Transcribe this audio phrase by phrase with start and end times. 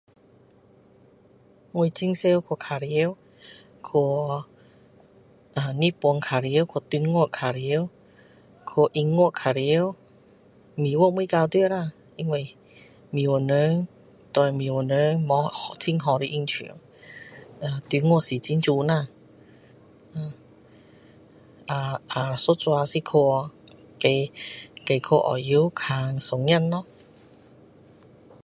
[1.75, 3.15] 我很常去脚溜，
[3.87, 3.89] 去
[5.81, 7.87] 日本脚溜，去中国脚溜，
[8.69, 9.95] 去英国脚溜，
[10.73, 12.57] 美国未到过啦，因为
[13.11, 13.87] 美国人，
[14.33, 15.47] 对美国人无
[15.79, 16.67] 很好的影响。
[17.87, 19.07] 中国是很美啦
[20.15, 20.31] ！uhm
[21.67, 23.11] 下下一所是去，
[23.99, 24.07] 再
[24.87, 26.83] 再去澳洲看孙子啦！